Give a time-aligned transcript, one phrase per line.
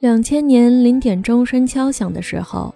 [0.00, 2.72] 两千年零点钟声敲响的时候，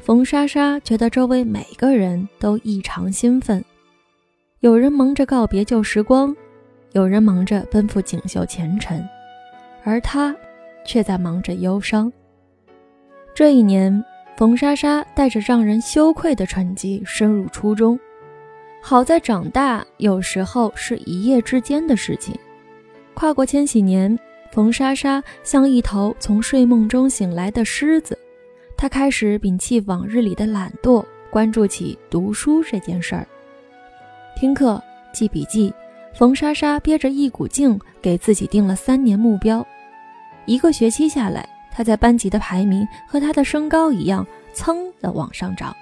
[0.00, 3.64] 冯莎莎觉得周围每个人都异常兴奋。
[4.58, 6.34] 有人忙着告别旧时光，
[6.90, 9.00] 有人忙着奔赴锦绣前程，
[9.84, 10.34] 而她
[10.84, 12.12] 却在忙着忧伤。
[13.36, 14.04] 这一年，
[14.36, 17.96] 冯莎莎带着让人羞愧的成绩升入初中。
[18.82, 22.36] 好在长大有时候是一夜之间的事情。
[23.14, 24.18] 跨过千禧年。
[24.54, 28.16] 冯莎莎像一头从睡梦中醒来的狮子，
[28.76, 33.26] 她开始摒弃往日里的懒惰，关注起读书这件事儿。
[34.36, 34.80] 听课、
[35.12, 35.74] 记笔记，
[36.14, 39.66] 冯莎莎憋着一股劲，给自己定了三年目标。
[40.46, 44.24] 一个学期下来，她在班级的排名和她的身高一样，
[44.54, 45.74] 噌的往上涨，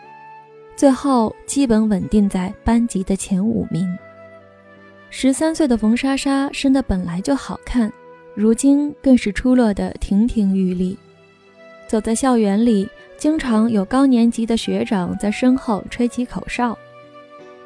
[0.76, 3.86] 最后基本稳定在班级的前五名。
[5.10, 7.92] 十三岁的冯莎莎生的本来就好看。
[8.34, 10.96] 如今更是出落得亭亭玉立，
[11.86, 16.76] 走在校园里，经常有高年级的学长在身后吹起口哨。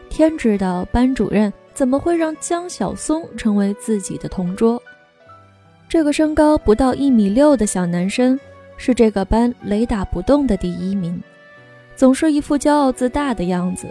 [0.08, 4.82] 天知道班主任怎么会让江小松成为自己的同桌。
[5.88, 8.38] 这个身高不到一米六的小男生，
[8.76, 11.22] 是这个班雷打不动的第一名，
[11.94, 13.86] 总是一副骄傲自大的样子。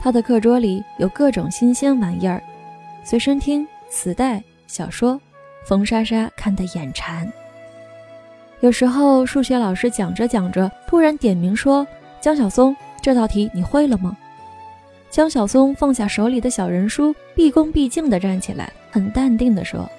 [0.00, 2.42] 他的课桌里有各种新鲜玩意儿，
[3.04, 5.20] 随身听、磁带、小说。
[5.64, 7.30] 冯莎莎看得眼馋。
[8.60, 11.86] 有时候数学老师讲着讲着，突然点名说
[12.20, 14.16] ：“江小松，这道题你会了吗？”
[15.10, 19.90] 江小松放下手里的小人书，毕恭毕敬地站起来，很淡定地说：“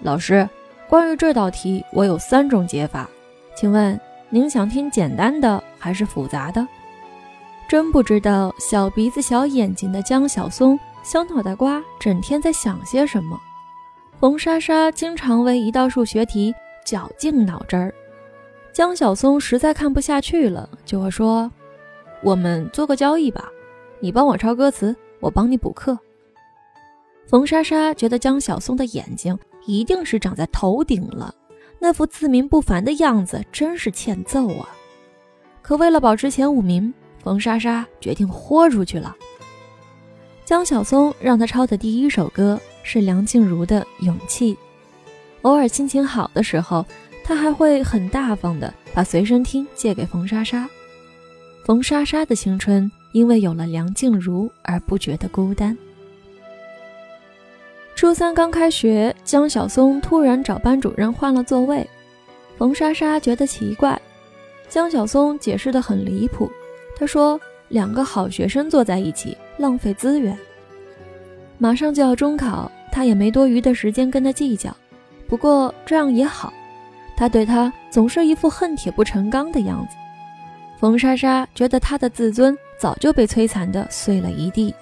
[0.00, 0.48] 老师，
[0.88, 3.08] 关于这道题，我有三种解法，
[3.56, 6.66] 请问您想听简单的还是复杂的？”
[7.68, 13.40] 真不知道小鼻子小眼睛的江小松小脑袋瓜整天在想些什么。
[14.22, 17.92] 冯莎莎经常为一道数学题绞尽脑汁儿，
[18.72, 21.50] 江小松实在看不下去了，就会说
[22.22, 23.50] ：“我们做个交易吧，
[23.98, 25.98] 你帮我抄歌词，我帮你补课。”
[27.26, 29.36] 冯莎莎觉得江小松的眼睛
[29.66, 31.34] 一定是长在头顶了，
[31.80, 34.68] 那副自命不凡的样子真是欠揍啊！
[35.62, 39.16] 可为了保持前五名，冯莎莎决定豁出去了。
[40.44, 42.60] 江小松让他抄的第一首歌。
[42.82, 44.56] 是梁静茹的勇气。
[45.42, 46.84] 偶尔心情好的时候，
[47.24, 50.68] 他还会很大方的把随身听借给冯莎莎。
[51.64, 55.76] 冯莎莎的青春因为有了梁静茹而不觉得孤单。
[57.94, 61.88] 初三刚开学，江小松突然找班主任换了座位，
[62.58, 64.00] 冯莎莎觉得奇怪。
[64.68, 66.50] 江小松解释的很离谱，
[66.96, 70.36] 他说两个好学生坐在一起浪费资源。
[71.62, 74.76] 马上就要中考，他也没多余的时间跟他计较。
[75.28, 76.52] 不过这样也好，
[77.16, 79.94] 他对他总是一副恨铁不成钢的样子。
[80.80, 84.74] 冯莎莎觉得他的自尊早就被摧残的碎了一地。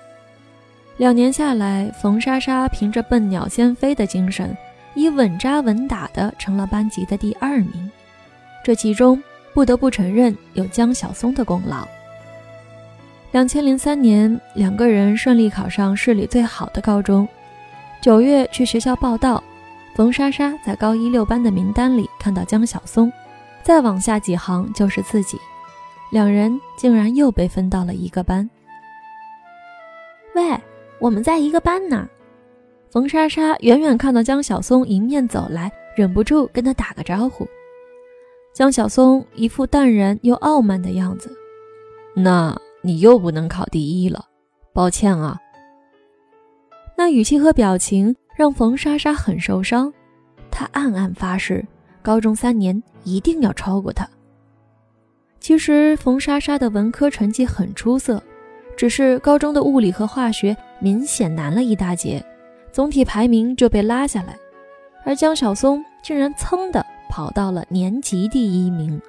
[0.96, 4.56] 两年下来，冯莎莎凭着笨鸟先飞的精神，
[4.94, 7.91] 以稳扎稳打的成了班级的第二名。
[8.64, 11.86] 这其中不得不承认有江小松的功劳。
[13.32, 17.28] 两千零三年，两个人顺利考上市里最好的高中。
[18.02, 19.42] 九月去学校报到，
[19.94, 23.12] 冯莎莎在高一六班的名单里看到江小松，
[23.62, 25.38] 再往下几行就是自己，
[26.10, 28.50] 两人竟然又被分到了一个班。
[30.34, 30.58] 喂，
[30.98, 32.08] 我们在一个班呢。
[32.91, 37.47] 冯莎莎远远看到江小松迎面走来，忍不住跟他打个招呼。
[38.52, 41.32] 江小松一副淡然又傲慢的样子，
[42.16, 42.60] 那。
[42.82, 44.24] 你又不能考第一了，
[44.72, 45.38] 抱歉啊。
[46.96, 49.92] 那语气和表情让冯莎莎很受伤，
[50.50, 51.66] 她暗暗发誓，
[52.02, 54.08] 高中三年一定要超过他。
[55.38, 58.22] 其实冯莎莎的文科成绩很出色，
[58.76, 62.22] 只是高中的物理和化学明显难了一大截，
[62.70, 64.36] 总体排名就被拉下来。
[65.04, 69.00] 而江小松竟然噌的跑到了年级第一名。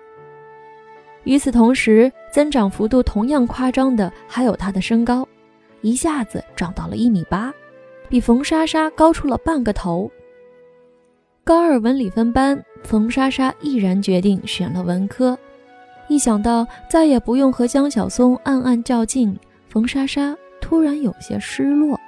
[1.23, 5.27] 与此同时，增长幅度同样夸张的还有他的身高，
[5.81, 7.53] 一下子长到了一米八，
[8.09, 10.09] 比冯莎莎高出了半个头。
[11.44, 15.38] 高二文理分班，冯莎莎毅然决定选了文科。
[16.07, 19.38] 一想到再也不用和江小松暗暗较劲，
[19.69, 22.00] 冯莎莎突然有些失落。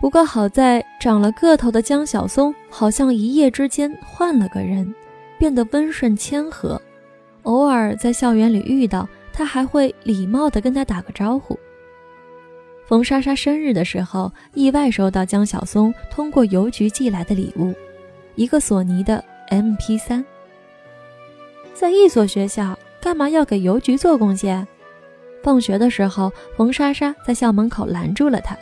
[0.00, 4.94] 不过好在长了个头的江小松好像一夜之间换了个人，
[5.38, 6.80] 变得温顺谦和。
[7.48, 11.58] 偶尔在校园里遇到他，还会礼貌地跟他打个招呼。
[12.86, 17.74] 冯莎莎生日的时候，意外收到江小松通过邮局寄来的礼物，
[18.34, 20.22] 一个索尼的 MP3。
[21.72, 24.66] 在一所学校，干嘛要给邮局做贡献？
[25.42, 28.54] 放学的时候，冯莎莎在校门口拦住了他，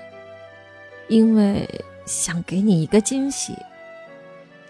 [1.09, 1.69] 因为
[2.05, 3.53] 想给你一个惊喜。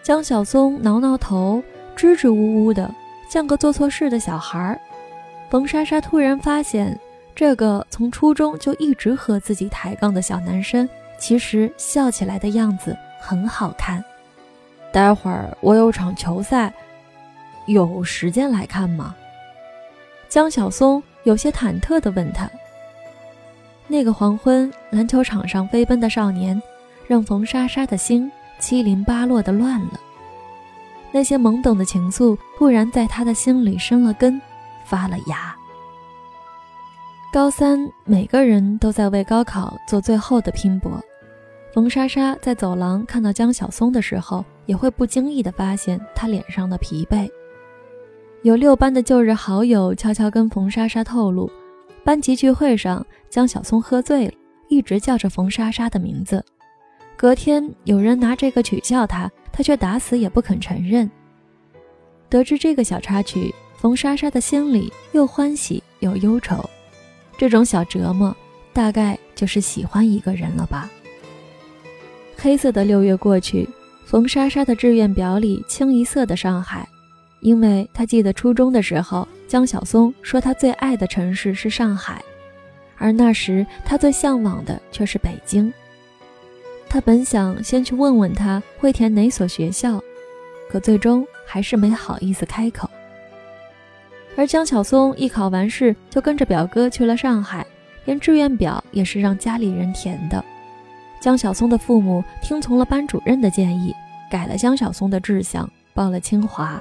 [0.02, 1.62] 江小松挠挠头，
[1.94, 2.94] 支支吾吾的，
[3.28, 4.80] 像个做错事的小孩儿。
[5.50, 6.98] 冯莎莎突然发现，
[7.34, 10.88] 这个从初中就一直和自己抬杠的小男生，
[11.18, 14.04] 其实笑起来的样子很好看。
[14.92, 16.72] 待会儿我有场球赛，
[17.66, 19.14] 有时间来看吗？
[20.28, 21.02] 江小松。
[21.24, 22.48] 有些忐忑地问他
[23.88, 26.62] ：“那个黄昏，篮球场上飞奔的少年，
[27.08, 28.30] 让冯莎莎的心
[28.60, 29.98] 七零八落的乱了。
[31.16, 34.38] 那些懵懂的情愫，突然在他的心里生了根，
[34.84, 35.56] 发了芽。
[37.32, 41.02] 高三，每个人都在为高考做最后的拼搏。
[41.72, 47.26] 冯莎莎在走廊看到江晓松的时候，也会不经意地发现他脸上的疲惫。”
[48.44, 51.50] 有六班的旧日好友悄悄跟冯莎莎透露，
[52.04, 54.34] 班级聚会上江小松喝醉了，
[54.68, 56.44] 一直叫着冯莎莎的名字。
[57.16, 61.10] 隔天有人拿这个取笑他，他却打死也不肯承认。
[62.28, 66.68] 得知这个小插曲，冯莎莎的心里又欢喜又忧愁。
[67.38, 68.36] 这种小折磨，
[68.72, 70.90] 大概就是喜欢一个人了吧。
[72.36, 73.66] 黑色的六月过去，
[74.04, 76.86] 冯莎莎的志愿表里清一色的上海。
[77.40, 82.22] 因为她记得初中的时候，江晓松说他最爱的城市是上海，
[82.98, 85.72] 而那时他最向往的却是北京。
[86.88, 90.02] 他本想先去问问他会填哪所学校，
[90.70, 92.88] 可最终还是没好意思开口。
[94.36, 97.66] 而江晓松一考完试就跟着表哥去了上海，
[98.04, 100.44] 连志愿表也是让家里人填的。
[101.20, 103.94] 江晓松的父母听从了班主任的建议，
[104.30, 106.80] 改了江晓松的志向，报了清华。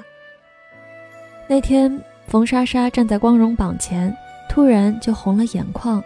[1.48, 4.14] 那天，冯莎莎站在光荣榜前，
[4.48, 6.02] 突然就红了眼眶。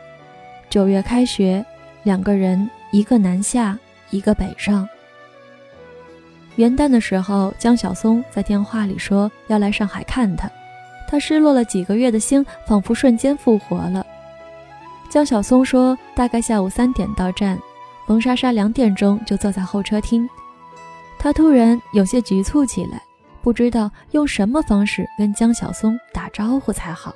[0.68, 1.64] 九月开学，
[2.04, 3.76] 两个人，一个南下，
[4.10, 4.88] 一个北上。
[6.56, 10.50] 元旦的时候，江晓松在电话里说要来上海看他，
[11.08, 14.04] 他失落了几个月的心仿佛瞬间复活了。
[15.08, 17.58] 江晓松说，大概下午三点到站，
[18.06, 20.28] 冯莎莎两点钟就坐在候车厅，
[21.18, 23.00] 他突然有些局促起来。
[23.42, 27.14] 不知道用什么方式跟江晓松打招呼才好。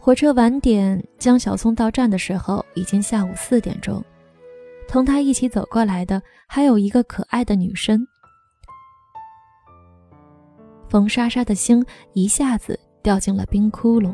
[0.00, 4.02] 火车晚点，江晓松到站的时候已经下午四点钟。
[4.90, 8.04] 同他一起走过来的还有一个可爱的女生。
[10.88, 14.12] 冯莎莎的心一下子掉进了冰窟窿。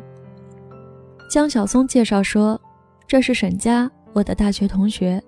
[1.30, 2.60] 江晓松介绍说
[3.08, 5.20] ：“这是沈佳，我的大学同学。”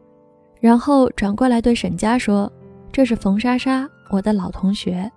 [0.61, 2.53] 然后转过来对沈佳说
[2.93, 5.11] ：“这是冯莎莎，我的老同学。”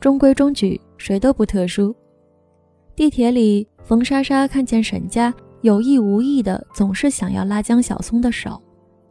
[0.00, 1.94] 中规中矩，谁都不特殊。
[2.96, 8.60] 地铁里，冯莎莎看见沈佳有意无意的总是想要拉江小松的手，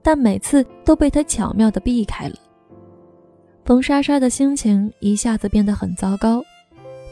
[0.03, 2.35] 但每次都被他巧妙的避开了。
[3.65, 6.43] 冯莎莎的心情一下子变得很糟糕，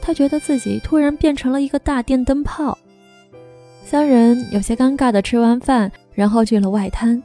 [0.02, 2.78] 她觉得自己突然变成了一个大电灯泡。
[3.84, 7.22] 三人有些尴尬的吃完饭，然后去了外滩，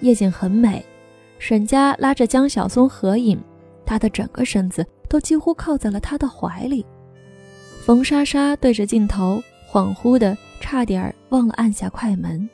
[0.00, 0.84] 夜景很美。
[1.38, 3.38] 沈佳拉着江小松合影，
[3.84, 4.86] 他的整个身子。
[5.06, 6.84] 都几乎靠在了他的怀里，
[7.84, 12.50] 冯莎莎对着镜头，恍惚的差点忘了按下快门。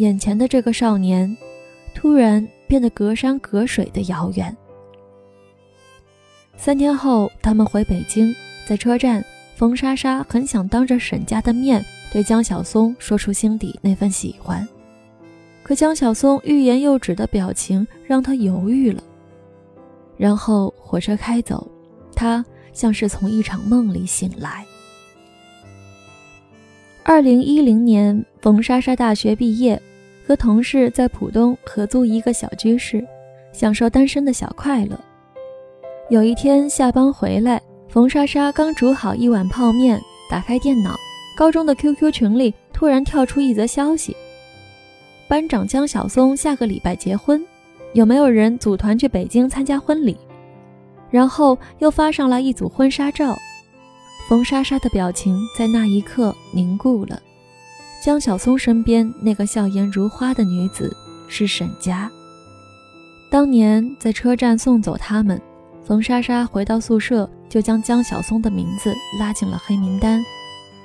[0.00, 1.36] 眼前的这个少年，
[1.94, 4.56] 突然变得隔山隔水的遥远。
[6.56, 8.34] 三天后，他们回北京，
[8.66, 9.22] 在车站，
[9.56, 14.66] 冯莎莎很想当着沈家的面对江晓松说出心底那份喜欢，
[15.62, 19.02] 可江晓松欲言又止的表情让她犹豫了。
[20.16, 21.70] 然后火车开走，
[22.16, 22.42] 他
[22.72, 24.64] 像是从一场梦里醒来。
[27.02, 29.80] 二零一零年，冯莎莎大学毕业，
[30.30, 33.04] 和同事在浦东合租一个小居室，
[33.50, 34.96] 享受单身的小快乐。
[36.08, 40.94] 有一天下班回来，冯莎莎刚煮好一碗泡面，打开电脑，
[41.36, 44.14] 高中的 QQ 群里突然跳出一则消息：
[45.26, 47.44] 班长江晓松下个礼拜结婚。
[47.92, 50.16] 有没有人组团去北京参加婚礼？
[51.10, 53.36] 然后又发上了一组婚纱照。
[54.28, 57.20] 冯莎莎的表情在那一刻凝固了。
[58.00, 60.96] 江晓松身边那个笑颜如花的女子
[61.28, 62.10] 是沈佳。
[63.30, 65.38] 当年在车站送走他们，
[65.84, 70.24] 冯莎莎回到宿舍就将江晓松的名字拉进了黑名单，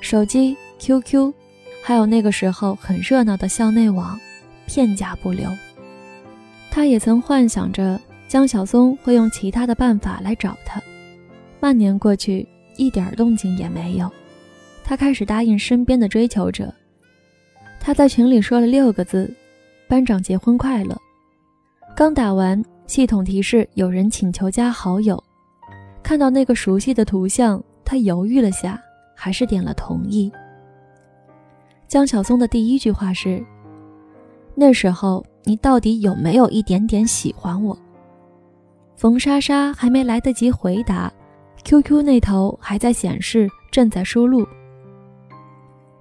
[0.01, 1.33] 手机、QQ，
[1.81, 4.19] 还有那个时候很热闹的校内网，
[4.67, 5.49] 片甲不留。
[6.69, 10.81] 他也曾幻想着江晓松会用其他的办法来找他。
[11.61, 12.45] 半年过去，
[12.75, 14.11] 一点动静也没有。
[14.83, 16.73] 他开始答应身边的追求者。
[17.85, 19.31] 他在群里说了六个字
[19.87, 20.99] ：“班长结婚快乐。”
[21.95, 25.23] 刚打完，系统提示有人请求加好友。
[26.01, 28.81] 看到那个熟悉的图像，他犹豫了下，
[29.13, 30.31] 还是点了同意。
[31.87, 33.45] 江小松的第一句话是
[34.57, 37.77] ：“那时候你到底有没有一点点喜欢我？”
[38.97, 41.13] 冯莎莎还没来得及回答
[41.63, 44.43] ，QQ 那头还在显示正在输入。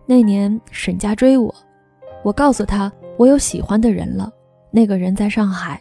[0.07, 1.55] 那年沈佳追我，
[2.25, 4.33] 我告诉他我有喜欢的人了，
[4.71, 5.81] 那个人在上海，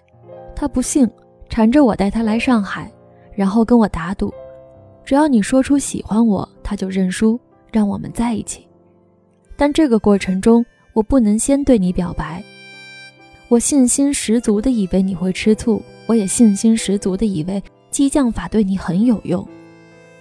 [0.56, 1.10] 他不信，
[1.50, 2.92] 缠着我带他来上海，
[3.34, 4.32] 然后跟我打赌，
[5.06, 7.40] 只要你说出喜欢我，他就认输，
[7.72, 8.68] 让我们在一起。
[9.56, 12.44] 但这个过程中，我不能先对你表白，
[13.48, 19.48] 我信心十足的以为你会吃醋，我也信心十足的以为激将法对你很有用，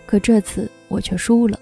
[0.06, 1.58] 可这次我却输了。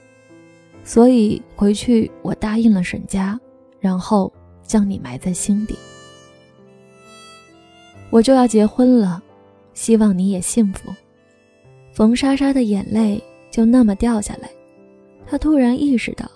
[0.84, 3.38] 所以回去，我答应了沈家，
[3.78, 4.32] 然后
[4.70, 5.74] 将你埋在心底。
[8.08, 9.20] 我就要结婚了，
[9.74, 10.94] 希望你也幸福。
[11.92, 14.48] 冯莎莎的眼泪就那么掉下来，
[15.26, 16.30] 她突然意识到，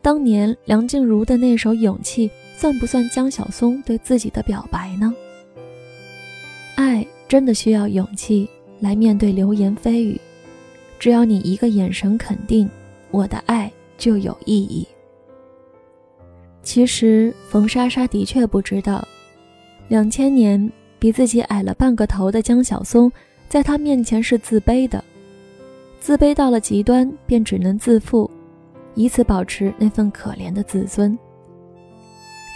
[0.00, 5.12] 当年梁静茹的那首《勇气》，算不算江晓松对自己的表白呢？
[6.76, 8.48] 爱真的需要勇气
[8.78, 10.20] 来面对流言蜚语，
[11.00, 12.70] 只要你一个眼神肯定，
[13.10, 13.68] 我的爱。
[13.98, 14.84] 就有意义。
[16.62, 19.06] 其实，冯莎莎的确不知道，
[19.88, 23.10] 两千年比自己矮了半个头的江晓松，
[23.48, 25.02] 在她面前是自卑的，
[26.00, 28.30] 自卑到了极端，便只能自负，
[28.94, 31.18] 以此保持那份可怜的自尊。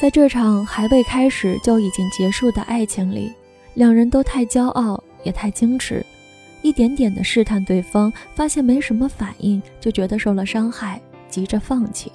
[0.00, 3.32] 在这场还未开始就已经结束的爱情里，
[3.74, 6.04] 两人都太骄傲，也太矜持，
[6.62, 11.00] 一点点的试探对方，发现没什么反应，就觉得受了伤害。
[11.28, 12.12] 急着放弃。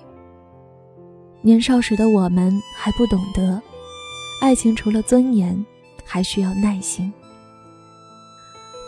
[1.41, 3.61] 年少时的我们还不懂得，
[4.41, 5.65] 爱情除了尊严，
[6.05, 7.11] 还需要耐心。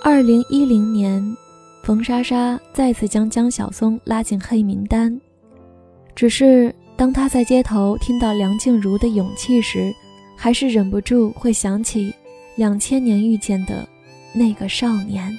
[0.03, 1.35] 二零一零年，
[1.81, 5.19] 冯莎莎再次将江晓松拉进黑名单。
[6.15, 9.91] 只是当她在街头听到梁静茹的《勇气》时，
[10.37, 12.13] 还是忍不住会想起
[12.55, 13.87] 两千年遇见的
[14.31, 15.35] 那个少年。